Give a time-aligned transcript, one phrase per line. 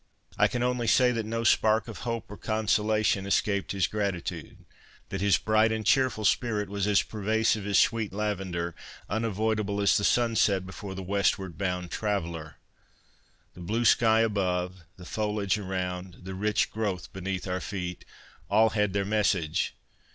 [0.35, 4.65] I can only say that no spark of hope or consolation escaped his gratitude;
[5.09, 8.73] that his bright and cheerful spirit was as' pervasive as sweet lavender,
[9.09, 12.57] unavoidable as the sunset before the westward bound traveller.'
[13.53, 18.03] The blue sky above, the foliage around, the rich growth beneath our feet—
[18.49, 19.75] all had their message.